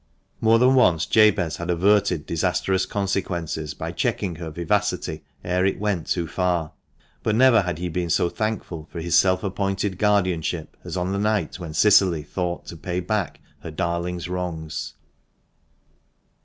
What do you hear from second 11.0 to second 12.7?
the night when Cicily thought